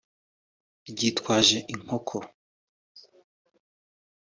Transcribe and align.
ryitwaje 0.89 1.57
inkoko 1.73 2.17